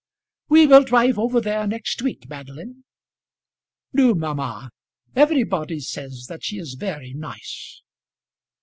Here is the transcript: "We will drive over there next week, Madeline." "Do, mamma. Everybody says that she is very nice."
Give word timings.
"We 0.49 0.65
will 0.65 0.83
drive 0.83 1.19
over 1.19 1.39
there 1.39 1.67
next 1.67 2.01
week, 2.01 2.27
Madeline." 2.27 2.85
"Do, 3.93 4.15
mamma. 4.15 4.71
Everybody 5.15 5.79
says 5.79 6.25
that 6.27 6.43
she 6.43 6.57
is 6.57 6.73
very 6.73 7.13
nice." 7.13 7.83